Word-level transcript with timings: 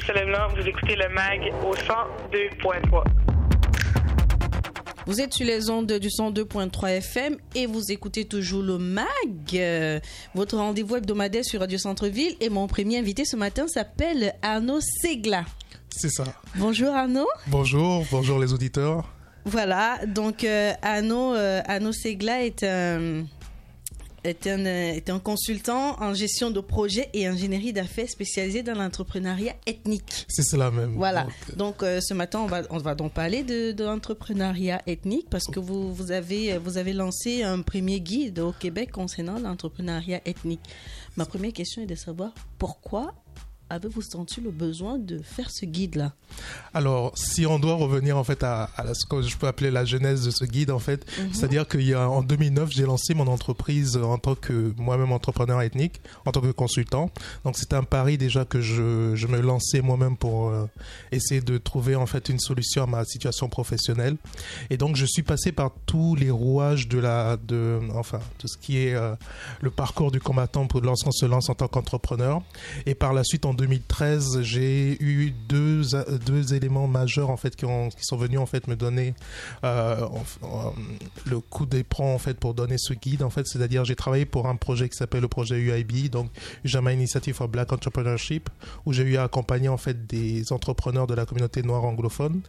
Vous 0.00 0.66
écoutez 0.66 0.94
le 0.94 1.12
MAG 1.12 1.52
au 1.66 1.74
102.3. 1.74 3.02
Vous 5.06 5.20
êtes 5.20 5.34
sur 5.34 5.44
les 5.44 5.70
ondes 5.70 5.92
du 5.92 6.06
102.3 6.08 6.88
FM 6.98 7.36
et 7.56 7.66
vous 7.66 7.90
écoutez 7.90 8.24
toujours 8.24 8.62
le 8.62 8.78
MAG, 8.78 9.06
euh, 9.54 9.98
votre 10.36 10.56
rendez-vous 10.56 10.96
hebdomadaire 10.96 11.44
sur 11.44 11.58
Radio 11.58 11.78
Centre-Ville. 11.78 12.36
Et 12.40 12.48
mon 12.48 12.68
premier 12.68 12.98
invité 12.98 13.24
ce 13.24 13.34
matin 13.34 13.66
s'appelle 13.66 14.34
Arnaud 14.40 14.78
Segla. 14.80 15.44
C'est 15.90 16.10
ça. 16.10 16.24
Bonjour 16.54 16.94
Arnaud. 16.94 17.28
Bonjour, 17.48 18.04
bonjour 18.12 18.38
les 18.38 18.52
auditeurs. 18.52 19.04
Voilà, 19.46 19.98
donc 20.06 20.44
euh, 20.44 20.74
Arnaud, 20.80 21.34
euh, 21.34 21.60
Arnaud 21.66 21.92
Segla 21.92 22.44
est 22.44 22.62
un 22.62 23.24
est 24.24 24.46
un, 24.46 24.64
euh, 24.64 24.92
est 24.92 25.10
un 25.10 25.18
consultant 25.18 26.00
en 26.00 26.14
gestion 26.14 26.50
de 26.50 26.60
projets 26.60 27.08
et 27.12 27.26
ingénierie 27.26 27.72
d'affaires 27.72 28.08
spécialisé 28.08 28.62
dans 28.62 28.74
l'entrepreneuriat 28.74 29.54
ethnique. 29.66 30.26
C'est 30.28 30.42
cela 30.42 30.70
même. 30.70 30.94
Voilà. 30.94 31.26
Donc, 31.56 31.82
euh, 31.82 32.00
ce 32.00 32.14
matin, 32.14 32.40
on 32.40 32.46
va, 32.46 32.62
on 32.70 32.78
va 32.78 32.94
donc 32.94 33.12
parler 33.12 33.42
de, 33.42 33.72
de 33.72 33.84
l'entrepreneuriat 33.84 34.82
ethnique 34.86 35.28
parce 35.30 35.46
que 35.46 35.60
vous, 35.60 35.92
vous, 35.92 36.12
avez, 36.12 36.58
vous 36.58 36.78
avez 36.78 36.92
lancé 36.92 37.42
un 37.42 37.62
premier 37.62 38.00
guide 38.00 38.38
au 38.38 38.52
Québec 38.52 38.90
concernant 38.92 39.38
l'entrepreneuriat 39.38 40.20
ethnique. 40.24 40.60
Ma 41.16 41.24
première 41.24 41.52
question 41.52 41.82
est 41.82 41.86
de 41.86 41.94
savoir 41.94 42.32
pourquoi 42.58 43.14
avez-vous 43.70 44.02
senti 44.02 44.40
le 44.40 44.50
besoin 44.50 44.98
de 44.98 45.18
faire 45.18 45.50
ce 45.50 45.66
guide-là? 45.66 46.12
Alors, 46.72 47.12
si 47.16 47.46
on 47.46 47.58
doit 47.58 47.74
revenir 47.74 48.16
en 48.16 48.24
fait 48.24 48.42
à, 48.42 48.70
ce 48.94 49.06
que 49.06 49.22
je 49.22 49.36
peux 49.36 49.46
appeler 49.46 49.70
la 49.70 49.84
genèse 49.84 50.24
de 50.24 50.30
ce 50.30 50.44
guide, 50.44 50.70
en 50.70 50.78
fait, 50.78 51.06
mhm. 51.18 51.32
c'est-à-dire 51.32 51.66
qu'en 51.66 52.22
2009, 52.22 52.70
j'ai 52.70 52.84
lancé 52.84 53.14
mon 53.14 53.26
entreprise 53.26 53.96
en 53.96 54.18
tant 54.18 54.34
que 54.34 54.72
moi-même 54.76 55.12
entrepreneur 55.12 55.60
ethnique, 55.60 56.00
en 56.24 56.32
tant 56.32 56.40
que 56.40 56.50
consultant. 56.50 57.10
Donc, 57.44 57.56
c'était 57.56 57.76
un 57.76 57.82
pari 57.82 58.18
déjà 58.18 58.44
que 58.44 58.60
je, 58.60 59.14
je 59.14 59.26
me 59.26 59.40
lançais 59.40 59.80
moi-même 59.80 60.16
pour 60.16 60.48
euh, 60.48 60.66
essayer 61.12 61.40
de 61.40 61.58
trouver 61.58 61.96
en 61.96 62.06
fait 62.06 62.28
une 62.28 62.38
solution 62.38 62.84
à 62.84 62.86
ma 62.86 63.04
situation 63.04 63.48
professionnelle. 63.48 64.16
Et 64.70 64.76
donc, 64.76 64.96
je 64.96 65.04
suis 65.04 65.22
passé 65.22 65.52
par 65.52 65.72
tous 65.86 66.14
les 66.14 66.30
rouages 66.30 66.88
de 66.88 66.98
la, 66.98 67.36
de, 67.36 67.80
enfin, 67.94 68.20
tout 68.38 68.48
ce 68.48 68.56
qui 68.56 68.78
est 68.78 68.94
euh, 68.94 69.14
le 69.60 69.70
parcours 69.70 70.10
du 70.10 70.20
combattant 70.20 70.66
pour 70.66 70.80
lorsqu'on 70.80 71.12
se 71.12 71.26
lance 71.26 71.48
en 71.50 71.54
tant 71.54 71.68
qu'entrepreneur. 71.68 72.42
Et 72.86 72.94
par 72.94 73.12
la 73.12 73.24
suite, 73.24 73.44
en 73.44 73.54
2013, 73.58 74.42
j'ai 74.42 74.96
eu 75.02 75.32
deux, 75.48 75.82
deux 76.24 76.54
éléments 76.54 76.86
majeurs 76.86 77.28
en 77.28 77.36
fait 77.36 77.56
qui, 77.56 77.64
ont, 77.64 77.88
qui 77.88 78.04
sont 78.04 78.16
venus 78.16 78.38
en 78.38 78.46
fait 78.46 78.68
me 78.68 78.76
donner 78.76 79.14
euh, 79.64 80.06
le 81.26 81.40
coup 81.40 81.66
d'éperon 81.66 82.14
en 82.14 82.18
fait 82.18 82.38
pour 82.38 82.54
donner 82.54 82.76
ce 82.78 82.94
guide 82.94 83.22
en 83.22 83.30
fait. 83.30 83.46
C'est-à-dire 83.46 83.84
j'ai 83.84 83.96
travaillé 83.96 84.26
pour 84.26 84.46
un 84.46 84.54
projet 84.54 84.88
qui 84.88 84.96
s'appelle 84.96 85.22
le 85.22 85.28
projet 85.28 85.58
UIB, 85.58 86.08
donc 86.08 86.30
Ujama 86.64 86.92
Initiative 86.92 87.34
for 87.34 87.48
Black 87.48 87.72
Entrepreneurship, 87.72 88.48
où 88.86 88.92
j'ai 88.92 89.02
eu 89.02 89.16
à 89.16 89.24
accompagner 89.24 89.68
en 89.68 89.76
fait 89.76 90.06
des 90.06 90.52
entrepreneurs 90.52 91.08
de 91.08 91.14
la 91.14 91.26
communauté 91.26 91.62
noire 91.62 91.84
anglophone, 91.84 92.40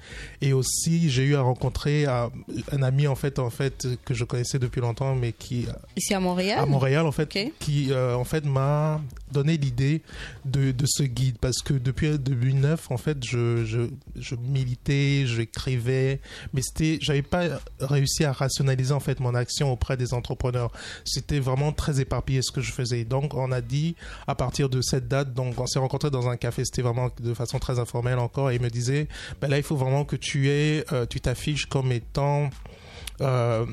et 0.42 0.54
aussi 0.54 1.10
j'ai 1.10 1.24
eu 1.24 1.36
à 1.36 1.42
rencontrer 1.42 2.06
un 2.06 2.84
ami 2.84 3.08
en 3.08 3.16
fait 3.16 3.40
en 3.40 3.50
fait 3.50 3.88
que 4.06 4.14
je 4.14 4.26
connaissais 4.26 4.60
depuis 4.60 4.80
longtemps, 4.80 5.16
mais 5.16 5.34
qui 5.34 5.66
ici 5.98 6.14
à 6.14 6.20
Montréal. 6.20 6.60
À 6.60 6.66
Montréal 6.68 7.08
en 7.08 7.12
fait, 7.12 7.28
qui 7.60 7.92
euh, 7.92 8.16
en 8.16 8.26
fait 8.26 8.46
m'a 8.46 9.02
donné 9.32 9.58
l'idée 9.58 10.02
de, 10.46 10.72
de 10.72 10.86
guide 11.04 11.38
parce 11.40 11.62
que 11.62 11.74
depuis 11.74 12.18
2009 12.18 12.92
en 12.92 12.98
fait 12.98 13.18
je, 13.24 13.66
je, 13.66 13.82
je 14.16 14.36
militais 14.36 15.24
j'écrivais 15.26 16.20
mais 16.54 16.62
c'était 16.62 16.98
j'avais 17.02 17.22
pas 17.22 17.60
réussi 17.80 18.26
à 18.26 18.32
rationaliser 18.32 18.94
en 18.94 19.00
fait 19.00 19.20
mon 19.20 19.36
action 19.36 19.72
auprès 19.72 19.98
des 19.98 20.14
entrepreneurs. 20.14 20.72
C'était 21.06 21.40
vraiment 21.40 21.72
très 21.72 22.00
éparpillé 22.00 22.42
ce 22.42 22.52
que 22.52 22.62
je 22.62 22.72
faisais. 22.72 23.06
Donc 23.06 23.34
on 23.34 23.52
a 23.52 23.62
dit 23.62 23.96
à 24.28 24.36
partir 24.36 24.70
de 24.70 24.82
cette 24.82 25.08
date 25.08 25.34
donc 25.34 25.60
on 25.60 25.68
s'est 25.68 25.80
rencontré 25.80 26.10
dans 26.10 26.28
un 26.30 26.38
café. 26.38 26.64
C'était 26.66 26.82
vraiment 26.82 27.10
de 27.20 27.34
façon 27.34 27.60
très 27.60 27.80
informelle 27.80 28.20
encore. 28.20 28.52
Et 28.52 28.56
il 28.56 28.62
me 28.62 28.70
disait 28.70 29.08
ben 29.42 29.48
là 29.48 29.58
il 29.58 29.64
faut 29.64 29.78
vraiment 29.78 30.06
que 30.06 30.16
tu 30.16 30.50
es 30.50 30.86
euh, 30.92 31.06
tu 31.06 31.22
t'affiches 31.22 31.66
comme 31.66 31.92
étant 31.92 32.50
euh, 33.22 33.66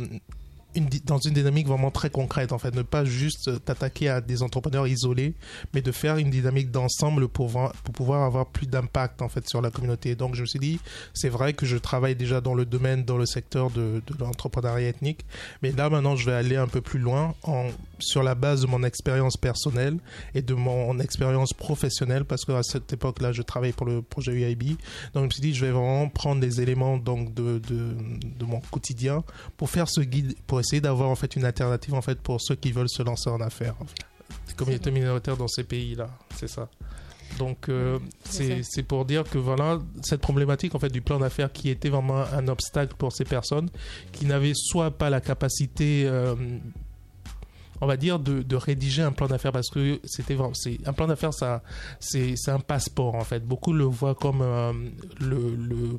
dans 1.05 1.19
une 1.19 1.35
dynamique 1.35 1.67
vraiment 1.67 1.91
très 1.91 2.11
concrète, 2.11 2.53
en 2.53 2.59
fait. 2.59 2.75
Ne 2.75 2.83
pas 2.83 3.05
juste 3.05 3.65
t'attaquer 3.65 4.09
à 4.09 4.21
des 4.21 4.43
entrepreneurs 4.43 4.87
isolés, 4.87 5.35
mais 5.75 5.83
de 5.83 5.93
faire 5.93 6.17
une 6.17 6.31
dynamique 6.31 6.71
d'ensemble 6.71 7.29
pour, 7.29 7.51
pouvoir 7.93 8.23
avoir 8.23 8.47
plus 8.47 8.67
d'impact, 8.67 9.23
en 9.23 9.29
fait, 9.29 9.49
sur 9.49 9.63
la 9.63 9.71
communauté. 9.71 10.15
Donc, 10.15 10.35
je 10.35 10.43
me 10.43 10.47
suis 10.47 10.59
dit, 10.59 10.81
c'est 11.15 11.29
vrai 11.29 11.53
que 11.53 11.67
je 11.67 11.77
travaille 11.77 12.17
déjà 12.17 12.41
dans 12.41 12.55
le 12.55 12.65
domaine, 12.65 13.05
dans 13.05 13.19
le 13.19 13.27
secteur 13.27 13.71
de, 13.71 14.03
l'entrepreneuriat 14.19 14.89
ethnique, 14.89 15.25
mais 15.63 15.73
là, 15.73 15.91
maintenant, 15.91 16.17
je 16.17 16.27
vais 16.27 16.37
aller 16.37 16.57
un 16.57 16.69
peu 16.69 16.81
plus 16.81 16.99
loin 16.99 17.35
en, 17.43 17.69
sur 17.99 18.23
la 18.23 18.35
base 18.35 18.63
de 18.63 18.67
mon 18.67 18.83
expérience 18.83 19.37
personnelle 19.37 19.99
et 20.35 20.43
de 20.43 20.55
mon 20.55 20.99
expérience 20.99 21.53
professionnelle, 21.53 22.25
parce 22.25 22.45
qu'à 22.45 22.63
cette 22.63 22.93
époque-là, 22.93 23.33
je 23.33 23.43
travaille 23.43 23.73
pour 23.73 23.87
le 23.87 24.03
projet 24.03 24.33
UIB. 24.33 24.77
Donc, 25.15 25.23
je 25.23 25.27
me 25.27 25.31
suis 25.31 25.43
dit, 25.43 25.55
je 25.55 25.65
vais 25.65 25.73
vraiment 25.73 26.09
prendre 26.09 26.41
des 26.41 26.61
éléments, 26.61 26.97
donc, 26.97 27.35
de, 27.35 27.59
de, 27.59 27.95
de 28.39 28.45
mon 28.45 28.61
quotidien 28.61 29.25
pour 29.57 29.71
faire 29.71 29.89
ce 29.89 30.01
guide, 30.01 30.35
pour 30.47 30.61
essayer 30.67 30.81
d'avoir 30.81 31.09
en 31.09 31.15
fait 31.15 31.37
une 31.37 31.45
alternative 31.45 31.95
en 31.95 32.03
fait 32.03 32.21
pour 32.21 32.41
ceux 32.41 32.57
qui 32.57 32.73
veulent 32.73 32.89
se 32.89 33.03
lancer 33.03 33.31
en 33.31 33.41
affaires. 33.41 33.77
Des 34.49 34.55
communautés 34.55 34.91
minoritaires 34.91 35.37
dans 35.37 35.49
ces 35.49 35.65
pays-là, 35.65 36.09
c'est 36.35 36.49
ça. 36.49 36.69
Donc 37.39 37.69
euh, 37.69 37.99
c'est 38.25 38.83
pour 38.83 39.05
dire 39.05 39.25
que 39.25 39.37
voilà 39.37 39.79
cette 40.03 40.21
problématique 40.21 40.75
en 40.75 40.79
fait 40.79 40.89
du 40.89 41.03
plan 41.03 41.19
d'affaires 41.19 41.53
qui 41.53 41.69
était 41.69 41.89
vraiment 41.89 42.25
un 42.33 42.49
obstacle 42.49 42.95
pour 42.97 43.13
ces 43.13 43.25
personnes 43.25 43.69
qui 44.13 44.25
n'avaient 44.27 44.53
soit 44.55 44.91
pas 44.93 45.11
la 45.11 45.21
capacité 45.21 46.05
euh, 46.07 46.35
on 47.81 47.87
va 47.87 47.97
dire 47.99 48.19
de, 48.19 48.43
de 48.43 48.57
rédiger 48.57 49.03
un 49.03 49.13
plan 49.13 49.27
d'affaires 49.27 49.53
parce 49.53 49.69
que 49.69 50.01
c'était 50.05 50.37
un 50.87 50.93
plan 50.95 51.07
d'affaires 51.07 51.35
ça 51.35 51.63
c'est 52.01 52.37
un 52.49 52.61
passeport 52.61 53.17
en 53.17 53.25
fait 53.25 53.45
beaucoup 53.45 53.73
le 53.73 53.85
voient 53.85 54.15
comme 54.15 54.41
euh, 54.41 54.73
le, 55.21 55.57
le 55.57 55.99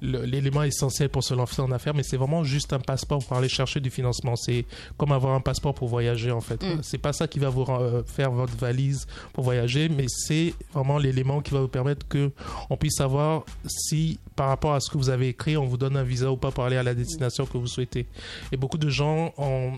l'élément 0.00 0.62
essentiel 0.62 1.08
pour 1.08 1.24
se 1.24 1.34
lancer 1.34 1.60
en 1.62 1.70
affaires, 1.72 1.94
mais 1.94 2.02
c'est 2.02 2.16
vraiment 2.16 2.44
juste 2.44 2.72
un 2.72 2.78
passeport 2.78 3.24
pour 3.24 3.36
aller 3.36 3.48
chercher 3.48 3.80
du 3.80 3.90
financement. 3.90 4.36
C'est 4.36 4.64
comme 4.96 5.12
avoir 5.12 5.34
un 5.34 5.40
passeport 5.40 5.74
pour 5.74 5.88
voyager 5.88 6.30
en 6.30 6.40
fait. 6.40 6.62
Mm. 6.62 6.80
C'est 6.82 6.98
pas 6.98 7.12
ça 7.12 7.26
qui 7.28 7.38
va 7.38 7.48
vous 7.48 7.64
euh, 7.68 8.02
faire 8.04 8.30
votre 8.30 8.56
valise 8.56 9.06
pour 9.32 9.44
voyager, 9.44 9.88
mais 9.88 10.06
c'est 10.08 10.54
vraiment 10.72 10.98
l'élément 10.98 11.40
qui 11.40 11.52
va 11.52 11.60
vous 11.60 11.68
permettre 11.68 12.06
que 12.08 12.30
on 12.70 12.76
puisse 12.76 12.96
savoir 12.96 13.44
si 13.66 14.18
par 14.36 14.48
rapport 14.48 14.74
à 14.74 14.80
ce 14.80 14.90
que 14.90 14.98
vous 14.98 15.10
avez 15.10 15.28
écrit, 15.28 15.56
on 15.56 15.66
vous 15.66 15.76
donne 15.76 15.96
un 15.96 16.04
visa 16.04 16.30
ou 16.30 16.36
pas 16.36 16.50
pour 16.50 16.64
aller 16.64 16.76
à 16.76 16.82
la 16.82 16.94
destination 16.94 17.46
que 17.46 17.58
vous 17.58 17.66
souhaitez. 17.66 18.06
Et 18.52 18.56
beaucoup 18.56 18.78
de 18.78 18.88
gens 18.88 19.32
ont 19.36 19.72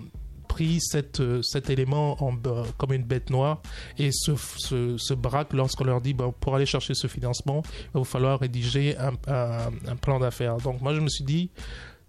pris 0.51 0.81
cette, 0.81 1.21
euh, 1.21 1.43
cet 1.43 1.71
élément 1.71 2.21
en, 2.25 2.33
comme 2.77 2.93
une 2.93 3.05
bête 3.05 3.31
noire 3.31 3.63
et 3.99 4.11
se, 4.11 4.33
se, 4.35 4.97
se 4.99 5.15
braquent 5.15 5.53
lorsqu'on 5.53 5.85
leur 5.85 6.01
dit 6.01 6.13
bon, 6.13 6.35
pour 6.41 6.57
aller 6.57 6.67
chercher 6.67 6.95
ce 6.95 7.07
financement, 7.07 7.63
il 7.95 7.99
va 7.99 8.05
falloir 8.05 8.41
rédiger 8.41 8.97
un, 8.99 9.13
un 9.29 9.97
plan 9.97 10.19
d'affaires. 10.19 10.57
Donc 10.57 10.81
moi 10.81 10.93
je 10.93 11.01
me 11.01 11.09
suis 11.09 11.23
dit 11.25 11.51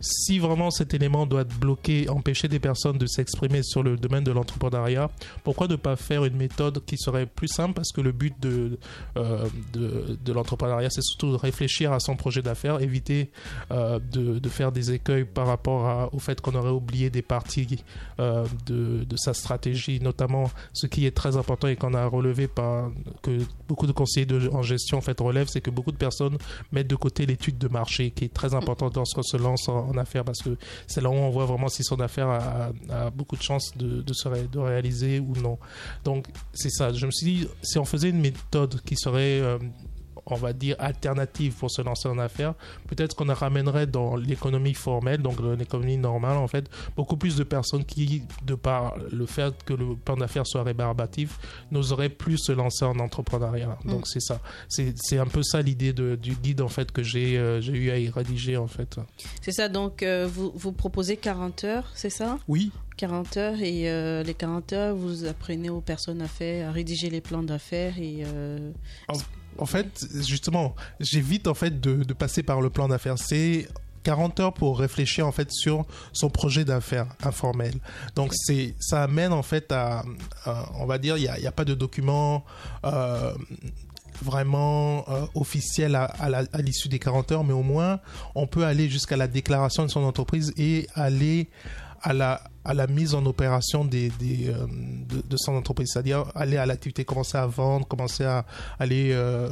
si 0.01 0.39
vraiment 0.39 0.71
cet 0.71 0.93
élément 0.93 1.25
doit 1.25 1.43
bloquer, 1.43 2.09
empêcher 2.09 2.47
des 2.47 2.59
personnes 2.59 2.97
de 2.97 3.05
s'exprimer 3.05 3.63
sur 3.63 3.83
le 3.83 3.97
domaine 3.97 4.23
de 4.23 4.31
l'entrepreneuriat, 4.31 5.09
pourquoi 5.43 5.67
ne 5.67 5.75
pas 5.75 5.95
faire 5.95 6.25
une 6.25 6.35
méthode 6.35 6.83
qui 6.85 6.97
serait 6.97 7.25
plus 7.25 7.47
simple? 7.47 7.73
Parce 7.73 7.91
que 7.91 8.01
le 8.01 8.11
but 8.11 8.33
de, 8.41 8.79
euh, 9.17 9.47
de, 9.73 10.33
l'entrepreneuriat, 10.33 10.89
c'est 10.89 11.03
surtout 11.03 11.31
de 11.31 11.35
réfléchir 11.37 11.93
à 11.93 11.99
son 11.99 12.15
projet 12.15 12.41
d'affaires, 12.41 12.81
éviter 12.81 13.29
euh, 13.71 13.99
de, 14.11 14.39
de, 14.39 14.49
faire 14.49 14.71
des 14.71 14.91
écueils 14.91 15.25
par 15.25 15.47
rapport 15.47 16.09
au 16.13 16.19
fait 16.19 16.41
qu'on 16.41 16.55
aurait 16.55 16.71
oublié 16.71 17.09
des 17.09 17.21
parties 17.21 17.83
euh, 18.19 18.45
de, 18.65 19.03
de, 19.03 19.17
sa 19.17 19.33
stratégie, 19.33 19.99
notamment 19.99 20.49
ce 20.73 20.87
qui 20.87 21.05
est 21.05 21.11
très 21.11 21.37
important 21.37 21.67
et 21.67 21.75
qu'on 21.75 21.93
a 21.93 22.05
relevé 22.05 22.47
par 22.47 22.91
que 23.21 23.39
beaucoup 23.67 23.87
de 23.87 23.91
conseillers 23.91 24.27
en 24.51 24.61
gestion 24.61 24.97
en 24.97 25.01
fait 25.01 25.19
relèvent, 25.19 25.49
c'est 25.49 25.61
que 25.61 25.69
beaucoup 25.69 25.91
de 25.91 25.97
personnes 25.97 26.37
mettent 26.71 26.87
de 26.87 26.95
côté 26.95 27.25
l'étude 27.25 27.57
de 27.57 27.67
marché, 27.67 28.11
qui 28.11 28.25
est 28.25 28.33
très 28.33 28.53
importante 28.53 28.95
lorsqu'on 28.95 29.23
se 29.23 29.37
lance 29.37 29.69
en 29.69 29.90
affaire 29.97 30.23
parce 30.23 30.41
que 30.41 30.57
c'est 30.87 31.01
là 31.01 31.09
où 31.09 31.13
on 31.13 31.29
voit 31.29 31.45
vraiment 31.45 31.67
si 31.67 31.83
son 31.83 31.99
affaire 31.99 32.29
a, 32.29 33.09
beaucoup 33.11 33.35
de 33.35 33.41
chances 33.41 33.75
de, 33.77 34.01
de 34.01 34.13
se 34.13 34.29
de 34.29 34.59
réaliser 34.59 35.19
ou 35.19 35.33
non. 35.41 35.57
Donc 36.03 36.27
c'est 36.53 36.69
ça. 36.69 36.91
Je 36.93 37.05
me 37.05 37.11
suis 37.11 37.25
dit, 37.25 37.47
si 37.61 37.77
on 37.79 37.85
faisait 37.85 38.09
une 38.09 38.21
méthode 38.21 38.81
qui 38.81 38.95
serait 38.95 39.41
euh, 39.41 39.57
on 40.25 40.35
va 40.35 40.53
dire, 40.53 40.75
alternative 40.79 41.53
pour 41.53 41.71
se 41.71 41.81
lancer 41.81 42.07
en 42.07 42.17
affaires, 42.17 42.53
peut-être 42.87 43.15
qu'on 43.15 43.31
ramènerait 43.33 43.87
dans 43.87 44.15
l'économie 44.15 44.73
formelle, 44.73 45.21
donc 45.21 45.37
l'économie 45.57 45.97
normale, 45.97 46.37
en 46.37 46.47
fait, 46.47 46.69
beaucoup 46.95 47.17
plus 47.17 47.35
de 47.35 47.43
personnes 47.43 47.85
qui, 47.85 48.23
de 48.45 48.55
par 48.55 48.95
le 49.11 49.25
fait 49.25 49.53
que 49.63 49.73
le 49.73 49.95
plan 49.95 50.15
d'affaires 50.15 50.45
soit 50.45 50.63
rébarbatif, 50.63 51.39
n'oseraient 51.71 52.09
plus 52.09 52.37
se 52.37 52.51
lancer 52.51 52.85
en 52.85 52.99
entrepreneuriat. 52.99 53.77
Mm. 53.83 53.89
Donc, 53.89 54.07
c'est 54.07 54.21
ça. 54.21 54.39
C'est 54.67 55.17
un 55.17 55.25
peu 55.25 55.43
ça 55.43 55.61
l'idée 55.61 55.93
du 55.93 56.35
guide, 56.35 56.61
en 56.61 56.69
fait, 56.69 56.91
que 56.91 57.03
j'ai 57.03 57.37
euh, 57.37 57.61
eu 57.61 57.89
à 57.89 57.97
y 57.97 58.09
rédiger, 58.09 58.57
en 58.57 58.67
fait. 58.67 58.99
C'est 59.41 59.51
ça. 59.51 59.69
Donc, 59.69 60.03
euh, 60.03 60.27
vous, 60.31 60.51
vous 60.55 60.71
proposez 60.71 61.17
40 61.17 61.63
heures, 61.63 61.91
c'est 61.95 62.09
ça? 62.09 62.39
Oui. 62.47 62.71
40 62.97 63.37
heures 63.37 63.61
et 63.61 63.89
euh, 63.89 64.21
les 64.21 64.33
40 64.33 64.73
heures, 64.73 64.95
vous 64.95 65.25
apprenez 65.25 65.69
aux 65.69 65.81
personnes 65.81 66.21
à 66.21 66.27
faire, 66.27 66.69
à 66.69 66.71
rédiger 66.71 67.09
les 67.09 67.21
plans 67.21 67.41
d'affaires 67.41 67.97
et 67.97 68.23
en 69.57 69.65
fait, 69.65 70.05
justement, 70.27 70.75
j'évite 70.99 71.47
en 71.47 71.53
fait 71.53 71.79
de, 71.79 72.13
passer 72.13 72.43
par 72.43 72.61
le 72.61 72.69
plan 72.69 72.87
d'affaires. 72.87 73.17
C'est 73.17 73.67
40 74.03 74.39
heures 74.39 74.53
pour 74.53 74.79
réfléchir 74.79 75.27
en 75.27 75.31
fait 75.31 75.51
sur 75.51 75.85
son 76.11 76.29
projet 76.29 76.65
d'affaires 76.65 77.07
informel. 77.23 77.73
Donc 78.15 78.31
c'est 78.33 78.73
ça 78.79 79.03
amène 79.03 79.31
en 79.31 79.43
fait 79.43 79.71
à, 79.71 80.03
on 80.79 80.85
va 80.85 80.97
dire 80.97 81.17
il 81.17 81.29
n'y 81.39 81.47
a, 81.47 81.51
pas 81.51 81.65
de 81.65 81.75
document 81.75 82.43
euh, 82.83 83.33
vraiment 84.23 85.05
euh, 85.09 85.25
la- 85.87 86.03
à 86.51 86.61
l'issue 86.61 86.87
des 86.89 86.97
40 86.99 87.31
heures, 87.31 87.43
mais 87.43 87.53
au 87.53 87.61
moins 87.63 87.99
on 88.33 88.47
peut 88.47 88.65
aller 88.65 88.89
jusqu'à 88.89 89.17
la 89.17 89.27
déclaration 89.27 89.83
de 89.83 89.89
son 89.89 90.03
entreprise 90.03 90.51
et 90.57 90.87
aller 90.95 91.49
à 92.01 92.13
la, 92.13 92.41
à 92.63 92.73
la 92.73 92.85
mise 92.87 93.15
en 93.15 93.25
opération 93.25 93.85
des, 93.85 94.09
des, 94.19 94.49
euh, 94.49 94.67
de, 95.09 95.21
de 95.27 95.37
son 95.37 95.53
entreprise, 95.55 95.89
c'est-à-dire 95.93 96.25
aller 96.35 96.57
à 96.57 96.65
l'activité, 96.65 97.05
commencer 97.05 97.37
à 97.37 97.47
vendre, 97.47 97.87
commencer 97.87 98.23
à 98.23 98.45
aller 98.79 99.11
euh, 99.13 99.49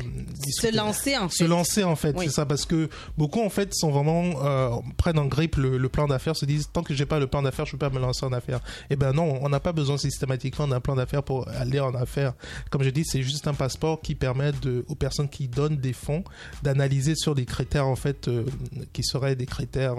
Se 0.59 0.75
lancer 0.75 1.17
en 1.17 1.27
se 1.29 1.37
fait. 1.43 1.47
lancer 1.47 1.83
en 1.83 1.95
fait 1.95 2.15
Oui. 2.17 2.25
c'est 2.25 2.33
ça 2.33 2.45
parce 2.45 2.65
que 2.65 2.89
beaucoup 3.17 3.41
en 3.41 3.49
fait 3.49 3.73
sont 3.73 3.89
vraiment 3.91 4.43
euh, 4.45 4.69
prennent 4.97 5.17
en 5.19 5.25
grippe 5.25 5.55
le, 5.55 5.77
le 5.77 5.89
plan 5.89 6.07
d'affaires 6.07 6.35
se 6.35 6.45
disent 6.45 6.69
tant 6.71 6.83
que 6.83 6.93
j'ai 6.93 7.05
pas 7.05 7.19
le 7.19 7.27
plan 7.27 7.41
d'affaires 7.41 7.65
je 7.65 7.71
peux 7.71 7.77
pas 7.77 7.89
me 7.89 7.99
lancer 7.99 8.25
en 8.25 8.31
affaires 8.33 8.59
et 8.89 8.95
ben 8.95 9.11
non 9.13 9.39
on 9.41 9.49
n'a 9.49 9.59
pas 9.59 9.71
besoin 9.71 9.97
systématiquement 9.97 10.67
d'un 10.67 10.79
plan 10.79 10.95
d'affaires 10.95 11.23
pour 11.23 11.47
aller 11.49 11.79
en 11.79 11.93
affaires 11.95 12.33
comme 12.69 12.83
je 12.83 12.89
dis 12.89 13.03
c'est 13.05 13.23
juste 13.23 13.47
un 13.47 13.53
passeport 13.53 14.01
qui 14.01 14.15
permet 14.15 14.51
de, 14.61 14.85
aux 14.87 14.95
personnes 14.95 15.29
qui 15.29 15.47
donnent 15.47 15.77
des 15.77 15.93
fonds 15.93 16.23
d'analyser 16.63 17.15
sur 17.15 17.33
des 17.35 17.45
critères 17.45 17.87
en 17.87 17.95
fait 17.95 18.29
qui 18.93 19.03
seraient 19.03 19.35
des 19.35 19.45
critères 19.47 19.95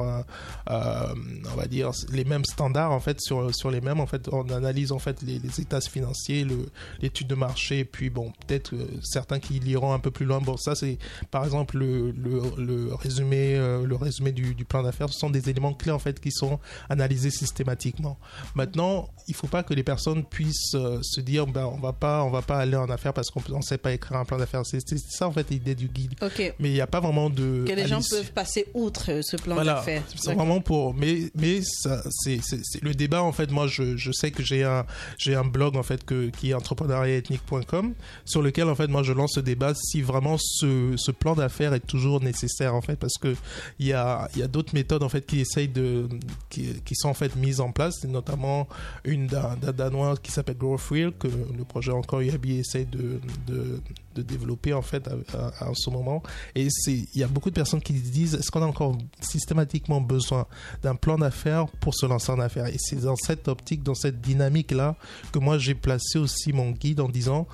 on 0.69 1.57
va 1.57 1.67
dire 1.69 1.91
les 2.13 2.25
mêmes 2.25 2.45
standards 2.45 3.00
en 3.01 3.03
fait 3.03 3.19
sur 3.21 3.55
sur 3.55 3.71
les 3.71 3.81
mêmes 3.81 3.99
en 4.01 4.07
fait 4.07 4.29
on 4.31 4.47
analyse 4.51 4.93
en 4.93 4.99
fait 4.99 5.23
les, 5.23 5.39
les 5.39 5.61
états 5.61 5.81
financiers 5.81 6.45
le 6.45 6.67
l'étude 7.01 7.27
de 7.29 7.35
marché 7.35 7.87
puis 7.87 8.11
bon 8.11 8.31
peut-être 8.47 8.75
euh, 8.75 8.87
certains 9.03 9.39
qui 9.41 9.55
liront 9.59 9.93
un 9.95 9.99
peu 9.99 10.11
plus 10.11 10.27
loin 10.27 10.41
bon 10.41 10.59
ça 10.59 10.75
c'est 10.75 10.99
par 11.31 11.45
exemple 11.45 11.79
le, 11.79 12.11
le, 12.11 12.43
le 12.59 12.95
résumé 12.95 13.55
euh, 13.57 13.87
le 13.87 13.97
résumé 13.97 14.33
du, 14.33 14.55
du 14.55 14.65
plan 14.67 14.83
d'affaires 14.83 15.09
ce 15.09 15.19
sont 15.19 15.31
des 15.31 15.49
éléments 15.49 15.73
clés 15.73 15.93
en 15.93 15.99
fait 15.99 16.21
qui 16.21 16.31
sont 16.31 16.59
analysés 16.91 17.31
systématiquement 17.31 18.19
maintenant 18.55 19.09
il 19.29 19.35
faut 19.35 19.47
pas 19.47 19.63
que 19.63 19.73
les 19.75 19.83
personnes 19.85 20.25
puissent 20.25 20.75
euh, 20.75 20.99
se 21.03 21.21
dire 21.21 21.47
ben 21.47 21.65
on 21.67 21.79
va 21.79 21.93
pas 21.95 22.23
on 22.25 22.31
va 22.31 22.43
pas 22.43 22.59
aller 22.59 22.77
en 22.77 22.91
affaires 22.91 23.15
parce 23.15 23.31
qu'on 23.31 23.43
ne 23.57 23.63
sait 23.63 23.79
pas 23.79 23.93
écrire 23.93 24.19
un 24.19 24.25
plan 24.25 24.37
d'affaires 24.39 24.67
c'est 24.67 24.81
ça 24.99 25.27
en 25.27 25.33
fait 25.33 25.49
l'idée 25.51 25.75
du 25.75 25.89
guide 25.89 26.15
Ok. 26.23 26.55
mais 26.59 26.69
il 26.71 26.75
n'y 26.75 26.81
a 26.81 26.87
pas 26.87 27.01
vraiment 27.01 27.31
de 27.31 27.65
Que 27.67 27.73
les 27.73 27.87
gens 27.87 28.01
peuvent 28.09 28.33
passer 28.33 28.67
outre 28.75 29.11
euh, 29.11 29.23
ce 29.23 29.37
plan 29.37 29.55
voilà, 29.55 29.75
d'affaires. 29.75 30.03
c'est 30.17 30.35
vraiment 30.35 30.61
pour. 30.61 30.93
Mais 30.95 31.31
mais 31.35 31.61
ça, 31.63 32.03
c'est 32.11 32.41
c'est- 32.43 32.61
le 32.91 32.95
débat 32.95 33.23
en 33.23 33.33
fait. 33.33 33.51
Moi, 33.51 33.67
je, 33.67 34.13
sais 34.13 34.31
que 34.31 34.43
j'ai 34.43 34.65
un 34.65 35.45
blog 35.45 35.77
en 35.77 35.83
fait 35.83 36.05
qui 36.37 36.51
est 36.51 36.55
entrepreneuriatethnique.com 36.55 37.95
sur 38.25 38.43
lequel 38.43 38.69
en 38.69 38.75
fait 38.75 38.89
moi 38.89 39.03
je 39.03 39.13
lance 39.13 39.33
ce 39.35 39.41
débat 39.41 39.73
si 39.75 40.03
vraiment 40.03 40.37
ce 40.39 41.11
plan 41.11 41.35
d'affaires 41.35 41.75
est 41.75 41.87
toujours 41.87 42.21
nécessaire 42.21 42.75
en 42.75 42.81
fait 42.81 42.97
parce 42.97 43.19
que 43.19 43.35
il 43.79 43.87
y 43.87 43.93
a 43.93 44.29
d'autres 44.53 44.75
méthodes 44.75 45.03
en 45.03 45.09
fait 45.09 45.27
qui 45.27 45.41
essayent 45.41 45.69
de 45.69 46.09
qui, 46.49 46.95
sont 46.95 47.09
en 47.09 47.15
fait 47.15 47.37
mises 47.37 47.61
en 47.61 47.73
place, 47.73 48.05
notamment 48.05 48.69
une 49.05 49.27
d'un 49.27 49.57
danois 49.73 50.17
qui 50.17 50.33
s'appelle 50.33 50.59
Growthwheel 50.59 51.13
que 51.13 51.29
le 51.29 51.65
projet 51.65 51.93
encore 51.93 52.21
UAB 52.21 52.47
essaye 52.47 52.87
de 52.87 53.21
de 53.47 53.81
de 54.15 54.23
développer 54.23 54.73
en 54.73 54.83
fait 54.83 55.09
à 55.09 55.71
ce 55.75 55.91
moment. 55.91 56.23
Et 56.55 56.69
il 56.87 57.19
y 57.19 57.23
a 57.23 57.29
beaucoup 57.29 57.51
de 57.51 57.55
personnes 57.55 57.81
qui 57.81 57.97
se 57.97 58.11
disent 58.11 58.35
est-ce 58.35 58.51
qu'on 58.51 58.63
a 58.63 58.67
encore 58.67 58.97
systématiquement 59.21 60.01
besoin 60.01 60.47
d'un 60.83 60.95
plan 60.95 61.19
d'affaires 61.19 61.67
pour 61.81 61.95
se 61.95 62.07
lancer 62.07 62.33
en 62.33 62.41
affaires? 62.41 62.67
Et 62.67 62.77
c'est 62.79 63.01
dans 63.03 63.17
cette 63.17 63.49
optique 63.49 63.83
dans 63.83 63.95
cette 63.95 64.21
dynamique 64.21 64.73
là 64.73 64.97
que 65.33 65.39
moi 65.39 65.59
j'ai 65.59 65.75
placé 65.75 66.19
aussi 66.19 66.53
mon 66.53 66.71
guide 66.71 67.01
en 67.01 67.09
disant 67.09 67.47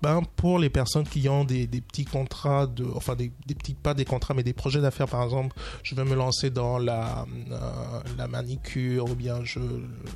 ben, 0.00 0.22
pour 0.36 0.60
les 0.60 0.70
personnes 0.70 1.06
qui 1.06 1.28
ont 1.28 1.44
des, 1.44 1.66
petits 1.66 2.04
contrats 2.04 2.68
de 2.68 2.84
enfin 2.94 3.16
des, 3.16 3.32
des 3.46 3.54
petits 3.56 3.74
pas 3.74 3.94
des 3.94 4.04
contrats 4.04 4.32
mais 4.32 4.44
des 4.44 4.52
projets 4.52 4.80
d'affaires 4.80 5.08
par 5.08 5.24
exemple 5.24 5.56
je 5.82 5.96
vais 5.96 6.04
me 6.04 6.14
lancer 6.14 6.50
dans 6.50 6.78
la 6.78 7.26
euh, 7.50 8.00
la 8.16 8.28
manicure 8.28 9.10
ou 9.10 9.14
bien 9.16 9.42
je 9.42 9.58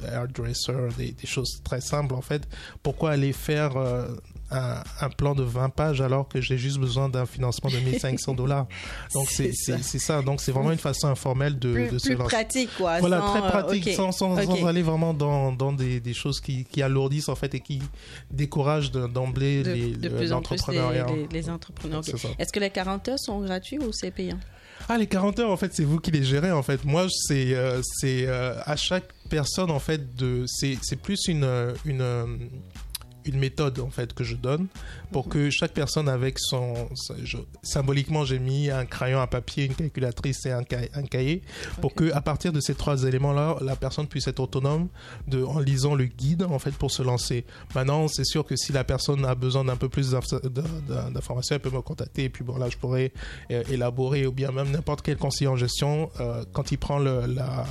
hairdresser 0.07 0.73
des, 0.97 1.13
des 1.13 1.27
choses 1.27 1.63
très 1.65 1.81
simples 1.81 2.15
en 2.15 2.21
fait. 2.21 2.49
Pourquoi 2.83 3.11
aller 3.11 3.33
faire 3.33 3.77
euh, 3.77 4.15
un, 4.53 4.83
un 5.01 5.09
plan 5.11 5.35
de 5.35 5.43
20 5.43 5.71
pages 5.71 6.01
alors 6.01 6.29
que 6.29 6.41
j'ai 6.41 6.59
juste 6.59 6.79
besoin 6.79 7.09
d'un 7.09 7.27
financement 7.27 7.71
de 7.71 7.79
1500 7.79 8.35
dollars 8.35 8.67
donc 9.15 9.29
c'est 9.31 9.53
ça. 9.53 9.79
ça 9.83 10.23
donc 10.23 10.41
c'est 10.41 10.53
vraiment 10.53 10.73
une 10.73 10.79
façon 10.79 11.09
informelle 11.09 11.59
de, 11.59 11.73
plus, 11.73 11.89
de 11.91 11.99
se 11.99 12.07
plus 12.09 12.15
lancer 12.17 12.37
pratique 12.37 12.71
quoi. 12.77 13.01
voilà, 13.01 13.21
sans, 13.21 13.31
très 13.31 13.43
euh, 13.43 13.49
pratique, 13.51 13.87
ok. 13.89 13.93
sans, 13.95 14.13
sans, 14.13 14.67
aller 14.67 14.83
vraiment 14.83 15.15
dans, 15.15 15.53
dans 15.53 15.73
des, 15.73 16.01
des 16.01 16.15
choses 16.15 16.41
qui, 16.41 16.65
qui 16.65 16.83
alourdissent 16.83 17.29
en 17.29 17.35
fait 17.37 17.55
et 17.55 17.61
qui 17.61 17.81
découragent 18.31 18.91
de- 18.91 19.07
d'emblée 19.07 19.63
de, 19.63 19.73
les- 19.73 19.95
les, 19.95 20.27
l'entrepreneuriat. 20.29 21.07
les- 21.07 21.29
les 21.29 21.51
entrepreneurs. 21.51 22.03
Est-ce 22.39 22.53
que 22.53 22.61
les 22.61 22.71
40 22.71 23.09
heures 23.09 23.19
sont 23.19 23.41
gratuits 23.41 23.79
ou 23.79 23.93
c'est 23.93 24.11
payant? 24.11 24.39
Ah, 24.89 24.99
les 24.99 25.07
40 25.07 25.39
heures, 25.39 25.51
en 25.51 25.57
fait, 25.57 25.73
c'est 25.73 25.85
vous 25.85 26.01
qui 26.01 26.11
les 26.11 26.25
gérez, 26.25 26.51
en 26.51 26.63
fait. 26.65 26.85
Moi, 26.85 27.07
c'est 27.09 27.55
euh, 27.55 27.81
c'est 28.01 28.27
euh, 28.27 28.55
à 28.65 28.75
chaque 28.75 29.05
personne, 29.31 29.71
en 29.71 29.79
fait, 29.79 30.17
de 30.17 30.45
c'est 30.47 30.97
plus 31.01 31.29
une, 31.29 31.45
euh, 31.45 31.73
une, 31.85 32.01
euh, 32.01 32.27
une 33.27 33.39
méthode, 33.39 33.79
en 33.81 33.91
fait, 33.91 34.13
que 34.15 34.25
je 34.25 34.37
donne 34.37 34.67
pour 35.13 35.29
que 35.29 35.51
chaque 35.51 35.73
personne 35.73 36.09
avec 36.09 36.39
son... 36.39 36.89
son- 36.95 37.15
je- 37.23 37.37
symboliquement, 37.63 38.25
j'ai 38.25 38.39
mis 38.39 38.71
un 38.71 38.85
crayon, 38.87 39.21
un 39.21 39.27
papier, 39.27 39.65
une 39.67 39.75
calculatrice 39.75 40.47
et 40.47 40.51
un, 40.53 40.63
ca- 40.69 40.89
un 40.95 41.03
cahier 41.05 41.43
pour 41.81 41.93
Ok. 41.93 41.97
que 41.97 42.13
à 42.13 42.21
partir 42.21 42.53
de 42.53 42.61
ces 42.61 42.75
trois 42.75 43.05
éléments-là, 43.05 43.57
la 43.61 43.77
personne 43.77 44.07
puisse 44.07 44.27
être 44.29 44.41
autonome 44.41 44.89
de, 45.29 45.43
en 45.45 45.59
lisant 45.59 45.95
le 45.95 46.05
guide, 46.07 46.43
en 46.45 46.59
fait, 46.59 46.73
pour 46.73 46.91
se 46.91 47.03
lancer. 47.03 47.45
Maintenant, 47.75 48.09
c'est 48.09 48.25
sûr 48.25 48.45
que 48.45 48.57
si 48.57 48.73
la 48.73 48.85
personne 48.85 49.25
a 49.25 49.35
besoin 49.35 49.65
d'un 49.65 49.77
peu 49.77 49.89
plus 49.89 50.13
d'inf- 50.13 50.41
d'in- 50.49 51.11
d'informations, 51.11 51.57
elle 51.57 51.63
peut 51.63 51.71
me 51.71 51.81
contacter 51.83 52.25
et 52.25 52.29
puis 52.31 52.45
bon, 52.45 52.57
là, 52.59 52.69
je 52.69 52.77
pourrais 52.77 53.13
euh, 53.51 53.63
élaborer 53.71 54.27
ou 54.27 54.33
bien 54.33 54.51
même 54.53 54.71
n'importe 54.71 55.03
quel 55.03 55.17
conseiller 55.17 55.49
en 55.49 55.57
gestion, 55.57 56.11
euh, 56.21 56.45
quand 56.53 56.73
il 56.73 56.79
prend 56.79 56.99
le, 56.99 57.27
la, 57.27 57.65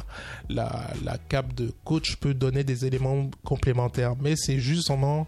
la, 0.49 0.91
la 1.03 1.17
cape 1.17 1.53
de 1.53 1.71
coach, 1.83 2.15
peut 2.17 2.33
donner 2.33 2.63
des 2.63 2.85
éléments 2.85 3.29
complémentaires. 3.43 4.13
Mais 4.21 4.35
c'est 4.35 4.59
justement 4.59 5.27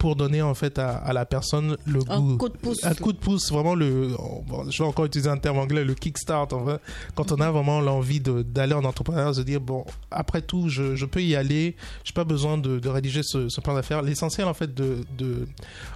pour 0.00 0.16
donner 0.16 0.40
en 0.40 0.54
fait 0.54 0.78
à, 0.78 0.96
à 0.96 1.12
la 1.12 1.26
personne 1.26 1.76
le 1.84 2.00
Un 2.08 2.20
goût. 2.20 2.36
coup 2.38 2.48
de 2.48 2.56
pouce. 2.56 2.82
Un 2.84 2.94
coup 2.94 3.12
de 3.12 3.18
pouce, 3.18 3.52
vraiment 3.52 3.74
le. 3.74 4.08
bon, 4.48 4.68
je 4.70 4.82
vais 4.82 4.88
encore 4.88 5.04
utiliser 5.04 5.28
un 5.28 5.36
terme 5.36 5.58
anglais, 5.58 5.84
le 5.84 5.92
kickstart. 5.94 6.48
En 6.54 6.64
fait, 6.66 6.80
quand 7.14 7.30
on 7.32 7.36
a 7.40 7.50
vraiment 7.50 7.82
l'envie 7.82 8.18
d'aller 8.20 8.72
en 8.72 8.84
entrepreneuriat, 8.84 9.34
se 9.34 9.42
dire 9.42 9.60
bon, 9.60 9.84
après 10.10 10.40
tout, 10.40 10.70
je, 10.70 10.96
je 10.96 11.04
peux 11.04 11.22
y 11.22 11.36
aller. 11.36 11.76
J'ai 12.02 12.14
pas 12.14 12.24
besoin 12.24 12.56
de, 12.56 12.78
de 12.78 12.88
rédiger 12.88 13.20
ce, 13.22 13.50
ce 13.50 13.60
plan 13.60 13.74
d'affaires. 13.74 14.00
L'essentiel 14.00 14.48
en 14.48 14.54
fait 14.54 14.72
de, 14.74 15.04
de 15.18 15.46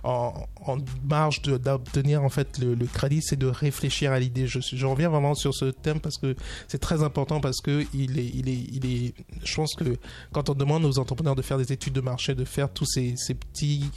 en, 0.03 0.35
en 0.67 0.77
marge 1.09 1.41
d'obtenir 1.41 2.23
en 2.23 2.29
fait 2.29 2.59
le, 2.59 2.75
le 2.75 2.87
crédit, 2.87 3.23
c'est 3.23 3.39
de 3.39 3.47
réfléchir 3.47 4.13
à 4.13 4.21
l'idée. 4.21 4.47
Je, 4.47 4.85
reviens 4.87 5.09
vraiment 5.09 5.35
sur 5.35 5.55
ce 5.55 5.65
thème 5.65 5.99
parce 6.01 6.19
que 6.19 6.37
c'est 6.69 6.79
très 6.79 7.03
important 7.03 7.41
parce 7.41 7.63
que 7.63 7.87
il 7.95 8.19
est, 8.19 8.31
il 8.35 8.51
est, 8.51 8.67
il 8.71 8.85
est. 8.85 9.15
Je 9.43 9.55
pense 9.55 9.75
que 9.75 9.97
quand 10.33 10.51
on 10.51 10.55
demande 10.55 10.85
aux 10.85 10.99
entrepreneurs 10.99 11.35
de 11.37 11.43
faire 11.43 11.57
des 11.57 11.73
études 11.73 11.95
de 11.95 12.03
marché, 12.03 12.35
de 12.35 12.45
faire 12.45 12.71
tous 12.71 12.85
ces, 12.85 13.15
ces 13.17 13.33
petits 13.33 13.91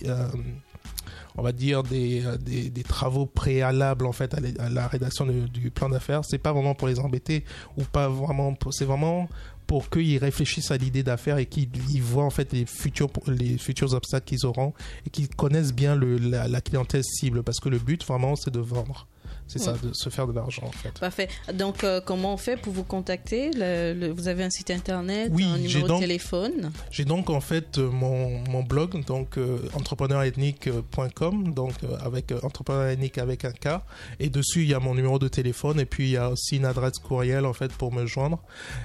on 1.38 1.44
va 1.44 1.52
dire 1.52 1.84
des, 1.84 2.26
euh, 2.26 2.38
des, 2.38 2.84
travaux 2.84 3.26
préalables 3.26 4.06
en 4.06 4.12
fait 4.12 4.34
à 4.34 4.70
la, 4.70 4.88
rédaction 4.88 5.26
du 5.26 5.72
plan 5.72 5.90
d'affaires. 5.90 6.22
C'est 6.26 6.40
pas 6.40 6.52
vraiment 6.52 6.74
pour 6.74 6.88
les 6.88 7.00
embêter 7.00 7.46
ou 7.78 7.84
pas 7.84 8.10
vraiment 8.10 8.56
c'est 8.72 8.86
vraiment 8.86 9.30
pour 9.68 9.90
qu'ils 9.90 10.18
réfléchissent 10.18 10.72
à 10.72 10.78
l'idée 10.78 11.04
d'affaires 11.04 11.38
et 11.38 11.46
qu'ils 11.46 11.70
ils 11.92 12.02
voient 12.02 12.24
en 12.24 12.30
fait 12.30 12.54
les 12.54 12.66
futurs 12.66 13.10
les 13.28 13.58
futurs 13.58 13.94
obstacles 13.94 14.26
qu'ils 14.26 14.46
auront 14.46 14.74
et 15.06 15.10
qu'ils 15.10 15.30
connaissent 15.30 15.74
bien 15.74 15.96
la, 15.96 16.48
la 16.48 16.62
clientèle 16.62 17.04
cible. 17.04 17.44
Parce 17.44 17.60
que 17.60 17.70
le 17.70 17.78
but 17.78 18.06
vraiment 18.06 18.36
c'est 18.36 18.52
de 18.52 18.60
vendre 18.60 19.08
c'est 19.48 19.60
ça 19.60 19.74
de 19.74 19.92
se 19.94 20.10
faire 20.10 20.28
de 20.28 20.34
l'argent 20.34 20.64
en 20.66 20.72
fait 20.72 20.98
Parfait. 21.00 21.28
Donc, 21.54 21.84
euh, 21.84 22.02
comment 22.04 22.34
on 22.34 22.38
fait 22.38 22.58
pour 22.58 22.74
vous 22.74 22.84
contacter 22.84 23.52
Le- 23.54 23.94
le- 23.94 24.12
Vous 24.12 24.28
avez 24.28 24.44
un 24.44 24.50
site 24.50 24.72
internet, 24.72 25.32
Oui, 25.34 25.44
un 25.44 25.58
numéro 25.58 25.88
de 25.88 26.00
téléphone? 26.00 26.72
J'ai 26.92 27.06
donc 27.06 27.30
en 27.30 27.42
fait 27.42 27.78
euh, 27.78 27.90
mon, 27.90 28.40
mon 28.50 28.64
blog, 28.64 29.04
donc 29.06 29.38
euh, 29.38 29.60
entrepreneurethnique.com, 29.74 31.54
donc 31.54 31.74
euh, 31.84 31.98
avec 32.02 32.32
entrepreneur 32.44 32.88
ethnique 32.88 33.18
avec 33.18 33.46
un 33.46 33.52
K. 33.52 33.82
Et 34.20 34.30
dessus, 34.30 34.64
il 34.64 34.70
y 34.70 34.74
a 34.74 34.80
mon 34.80 34.96
numéro 34.96 35.20
de 35.20 35.28
téléphone 35.28 35.80
et 35.80 35.86
puis 35.86 36.06
il 36.08 36.12
y 36.12 36.18
a 36.18 36.30
aussi 36.30 36.58
une 36.58 36.66
adresse 36.66 36.98
courriel 37.00 37.46
en 37.46 37.54
fait 37.54 37.72
pour 37.74 37.92
me 37.94 38.06
joindre. 38.06 38.40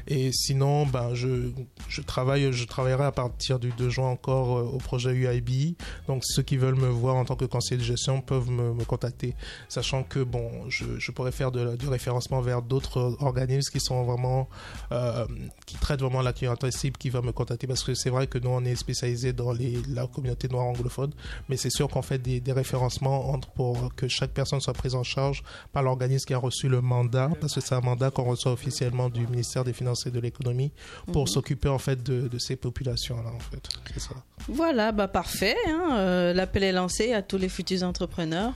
Et 0.07 0.31
sinon, 0.33 0.87
ben, 0.87 1.15
je, 1.15 1.51
je 1.89 2.01
travaille, 2.03 2.53
je 2.53 2.65
travaillerai 2.65 3.05
à 3.05 3.13
partir 3.13 3.59
du 3.59 3.71
2 3.71 3.89
juin 3.89 4.09
encore 4.09 4.75
au 4.75 4.79
projet 4.79 5.11
UIB. 5.13 5.75
Donc 6.07 6.23
ceux 6.25 6.43
qui 6.43 6.57
veulent 6.57 6.75
me 6.77 6.89
voir 6.89 7.17
en 7.17 7.25
tant 7.25 7.37
que 7.37 7.45
conseiller 7.45 7.79
de 7.79 7.85
gestion 7.85 8.21
peuvent 8.21 8.51
me, 8.51 8.73
me 8.75 8.85
contacter, 8.85 9.35
sachant 9.69 10.03
que 10.03 10.21
bon, 10.21 10.51
je, 10.69 10.85
je 10.99 11.11
pourrais 11.13 11.33
faire 11.33 11.51
de, 11.53 11.77
du 11.77 11.89
référencement 11.89 12.41
vers 12.41 12.63
d'autres 12.63 13.17
organismes 13.21 13.71
qui 13.73 13.81
sont 13.81 14.03
vraiment 14.05 14.49
euh, 14.93 15.27
qui 15.67 15.77
traitent 15.77 16.01
vraiment 16.01 16.23
la 16.23 16.33
clientèle 16.33 16.73
cible 16.73 16.97
qui 16.97 17.11
va 17.11 17.21
me 17.23 17.33
contacter 17.33 17.67
parce 17.67 17.83
que 17.85 17.95
c'est 17.95 18.11
vrai 18.11 18.27
que 18.27 18.39
nous 18.39 18.51
on 18.51 18.65
est 18.65 18.77
spécialisé 18.77 19.33
dans 19.33 19.53
les, 19.53 19.79
la 19.89 20.07
communauté 20.07 20.49
noire 20.49 20.65
anglophone 20.67 21.13
mais 21.49 21.57
c'est 21.57 21.71
sûr 21.71 21.89
qu'on 21.89 22.03
fait 22.03 22.19
des, 22.19 22.41
des 22.41 22.53
référencements 22.53 23.31
entre 23.31 23.49
pour 23.51 23.95
que 23.95 24.09
chaque 24.09 24.31
personne 24.33 24.61
soit 24.61 24.73
prise 24.75 24.95
en 24.95 25.03
charge 25.03 25.43
par 25.73 25.83
l'organisme 25.83 26.27
qui 26.27 26.35
a 26.35 26.39
reçu 26.39 26.69
le 26.69 26.81
mandat 26.81 27.31
parce 27.41 27.55
que 27.55 27.61
c'est 27.61 27.75
un 27.75 27.81
mandat 27.81 28.11
qu'on 28.11 28.25
reçoit 28.25 28.53
officiellement 28.53 29.09
du 29.09 29.27
ministère 29.27 29.65
des 29.65 29.73
Finances 29.73 30.07
et 30.07 30.11
de 30.11 30.21
l'économie 30.21 30.73
pour 31.13 31.23
Mhm. 31.23 31.27
s'occuper 31.29 31.69
en 31.69 31.79
fait 31.79 32.03
de, 32.03 32.29
de 32.29 32.39
ces 32.39 32.57
populations 32.57 33.23
là 33.23 33.31
en 33.31 33.39
fait 33.39 33.69
ça 33.99 34.15
Voilà, 34.49 34.93
bah 34.93 35.09
parfait. 35.09 35.57
hein, 35.69 35.97
euh, 35.99 36.33
L'appel 36.33 36.63
est 36.65 36.73
lancé 36.73 37.13
à 37.13 37.23
tous 37.23 37.39
les 37.39 37.49
futurs 37.49 37.83
entrepreneurs. 37.85 38.55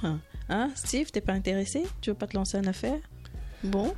Hein, 0.48 0.70
Steve, 0.74 1.10
t'es 1.10 1.20
pas 1.20 1.32
intéressé? 1.32 1.84
Tu 2.00 2.10
veux 2.10 2.16
pas 2.16 2.26
te 2.26 2.36
lancer 2.36 2.58
en 2.58 2.64
affaires? 2.64 3.00
Bon. 3.64 3.94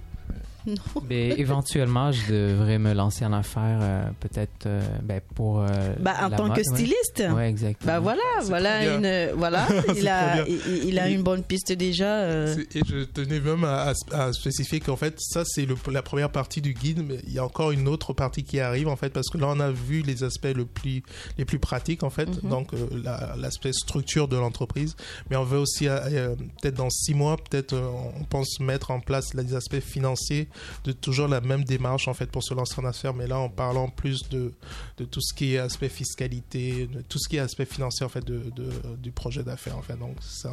non. 0.94 1.02
Ben, 1.08 1.34
éventuellement, 1.37 2.12
je 2.12 2.32
devrais 2.32 2.78
me 2.78 2.92
lancer 2.92 3.25
en 3.25 3.32
affaires, 3.32 3.78
euh, 3.80 4.08
peut-être 4.20 4.66
euh, 4.66 4.80
ben, 5.02 5.20
pour. 5.34 5.60
euh, 5.60 5.66
Bah, 6.00 6.14
en 6.22 6.28
la 6.28 6.37
tant 6.37 6.44
que 6.44 6.48
mode, 6.48 6.56
ouais. 6.58 6.64
styliste. 6.64 7.22
Ouais, 7.34 7.48
exactement. 7.48 7.92
Bah 7.92 8.00
voilà, 8.00 8.22
voilà 8.44 8.94
une, 8.94 9.34
voilà, 9.37 9.66
il 9.96 10.06
a, 10.08 10.46
il, 10.48 10.84
il 10.88 10.98
a 10.98 11.08
une 11.08 11.22
bonne 11.22 11.42
piste 11.42 11.72
déjà. 11.72 12.18
euh. 12.20 12.54
Et 12.75 12.80
je 12.87 13.04
tenais 13.04 13.40
même 13.40 13.64
à, 13.64 13.92
à- 14.12 14.22
à 14.25 14.32
spécifier 14.32 14.80
qu'en 14.80 14.96
fait, 14.96 15.14
ça, 15.18 15.42
c'est 15.44 15.66
la 15.90 16.02
première 16.02 16.30
partie 16.30 16.60
du 16.60 16.75
guide, 16.75 17.02
mais 17.06 17.18
il 17.26 17.32
y 17.32 17.38
a 17.38 17.44
encore 17.44 17.70
une 17.72 17.88
autre 17.88 18.12
partie 18.12 18.44
qui 18.44 18.60
arrive, 18.60 18.88
en 18.88 18.96
fait, 18.96 19.10
parce 19.10 19.28
que 19.28 19.38
là, 19.38 19.46
on 19.48 19.60
a 19.60 19.70
vu 19.70 20.02
les 20.02 20.25
aspects 20.25 20.52
le 20.54 20.64
plus, 20.64 21.02
les 21.38 21.44
plus 21.44 21.58
pratiques, 21.58 22.02
en 22.02 22.10
fait, 22.10 22.28
Mhm. 22.42 22.50
donc 22.50 22.75
euh, 22.75 22.87
la- 23.04 23.34
l'aspect 23.37 23.72
structure 23.72 24.28
de 24.28 24.37
l'entreprise. 24.37 24.96
Mais 25.30 25.37
on 25.37 25.44
veut 25.44 25.58
aussi, 25.58 25.87
peut-être 25.87 26.75
dans 26.76 26.90
six 26.90 27.14
mois, 27.14 27.37
peut-être, 27.37 27.72
euh, 27.75 27.88
on 28.20 28.25
pense 28.25 28.60
mettre 28.60 28.90
en 28.90 29.00
place 29.00 29.34
les 29.34 29.54
aspects 29.54 29.80
financiers 29.80 30.48
de 30.84 30.92
toujours 30.92 31.28
la 31.28 31.40
même 31.40 31.64
démarche, 31.64 32.08
en 32.08 32.14
fait, 32.14 32.26
pour 32.30 32.42
se 32.42 32.54
lancer 32.54 32.74
en 32.80 32.84
affaires, 32.84 33.14
mais 33.14 33.26
là, 33.26 33.38
en 33.38 33.48
parlant 33.48 33.88
plus 33.88 34.28
de, 34.28 34.52
de 34.98 35.04
tout 35.04 35.20
ce 35.20 35.34
qui 35.34 35.54
est 35.54 35.58
aspect 35.58 35.88
fiscalité, 35.88 36.86
de 36.86 37.00
tout 37.02 37.18
ce 37.18 37.28
qui 37.28 37.36
est 37.36 37.40
aspect 37.40 37.64
financier, 37.66 38.04
en 38.04 38.08
fait, 38.08 38.24
de, 38.24 38.50
de- 38.56 38.96
du 38.96 39.10
projet 39.12 39.42
d'affaires, 39.42 39.76
en 39.76 39.82
fait. 39.82 39.96
Donc, 39.98 40.16
ça, 40.20 40.50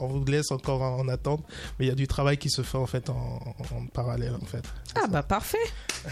on, 0.00 0.06
vous 0.06 0.24
laisse 0.24 0.50
encore 0.50 0.82
en, 0.82 0.98
en 1.00 1.08
attente, 1.08 1.44
mais 1.78 1.86
il 1.86 1.88
y 1.88 1.92
a 1.92 1.94
du 1.94 2.06
travail 2.06 2.38
qui 2.38 2.50
se 2.50 2.62
fait, 2.62 2.78
en 2.78 2.86
fait, 2.86 3.08
en, 3.10 3.38
parallèle, 3.92 4.34
en 4.40 4.46
fait. 4.46 4.64
Ah 4.94 5.02
ça. 5.02 5.06
bah 5.08 5.22
parfait. 5.22 5.58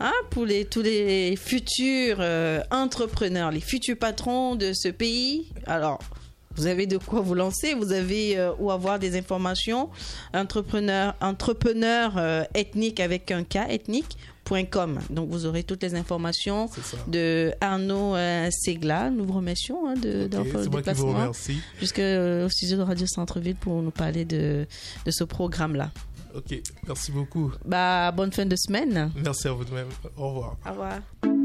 Hein, 0.00 0.12
pour 0.30 0.44
les, 0.46 0.64
tous 0.64 0.80
les 0.82 1.34
futurs 1.34 2.18
euh, 2.20 2.60
entrepreneurs, 2.70 3.50
les 3.50 3.60
futurs 3.60 3.96
patrons 3.98 4.54
de 4.54 4.72
ce 4.72 4.86
pays. 4.86 5.50
Alors, 5.66 5.98
vous 6.58 6.66
avez 6.66 6.86
de 6.86 6.98
quoi 6.98 7.20
vous 7.20 7.34
lancer, 7.34 7.74
vous 7.74 7.92
avez 7.92 8.36
euh, 8.36 8.52
où 8.58 8.70
avoir 8.70 8.98
des 8.98 9.16
informations. 9.16 9.90
Entrepreneur, 10.34 11.14
entrepreneur 11.20 12.14
euh, 12.16 12.44
ethnique 12.54 13.00
avec 13.00 13.30
un 13.30 13.44
K 13.44 13.58
ethnique.com. 13.68 14.98
Donc 15.10 15.30
vous 15.30 15.46
aurez 15.46 15.62
toutes 15.62 15.82
les 15.82 15.94
informations 15.94 16.68
de 17.06 17.52
Arnaud 17.60 18.16
euh, 18.16 18.48
Segla. 18.50 19.10
Nous 19.10 19.24
vous 19.24 19.34
remercions 19.34 19.88
hein, 19.88 19.94
de, 19.94 20.24
Ok, 20.24 20.30
dans 20.30 20.42
votre 20.42 20.62
c'est 20.64 20.70
moi 20.70 20.82
qui 20.82 20.90
vous 20.94 21.06
déplacement 21.06 21.32
jusqu'au 21.80 22.48
studio 22.48 22.76
de 22.78 22.82
Radio 22.82 23.06
Centre-Ville 23.06 23.56
pour 23.56 23.80
nous 23.80 23.92
parler 23.92 24.24
de, 24.24 24.66
de 25.06 25.10
ce 25.10 25.22
programme-là. 25.24 25.92
Ok, 26.34 26.60
merci 26.86 27.12
beaucoup. 27.12 27.52
Bah, 27.64 28.12
bonne 28.12 28.32
fin 28.32 28.46
de 28.46 28.56
semaine. 28.56 29.10
Merci 29.24 29.48
à 29.48 29.52
vous 29.52 29.64
de 29.64 29.72
même. 29.72 29.88
Au 30.16 30.28
revoir. 30.28 30.56
Au 30.66 30.70
revoir. 30.70 31.37